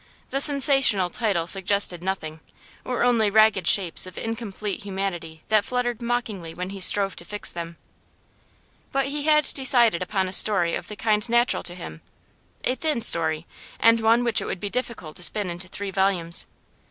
The 0.31 0.41
sensational 0.41 1.11
title 1.11 1.45
suggested 1.45 2.01
nothing, 2.01 2.39
or 2.83 3.03
only 3.03 3.29
ragged 3.29 3.67
shapes 3.67 4.07
of 4.07 4.17
incomplete 4.17 4.81
humanity 4.81 5.43
that 5.49 5.63
fluttered 5.63 6.01
mockingly 6.01 6.55
when 6.55 6.71
he 6.71 6.79
strove 6.81 7.15
to 7.17 7.23
fix 7.23 7.51
them. 7.53 7.77
But 8.91 9.05
he 9.05 9.25
had 9.25 9.43
decided 9.53 10.01
upon 10.01 10.27
a 10.27 10.33
story 10.33 10.73
of 10.73 10.87
the 10.87 10.95
kind 10.95 11.29
natural 11.29 11.61
to 11.61 11.75
him; 11.75 12.01
a 12.63 12.73
'thin' 12.73 13.01
story, 13.01 13.45
and 13.79 13.99
one 13.99 14.23
which 14.23 14.41
it 14.41 14.45
would 14.45 14.59
be 14.59 14.71
difficult 14.71 15.17
to 15.17 15.23
spin 15.23 15.51
into 15.51 15.67
three 15.67 15.91
volumes. 15.91 16.47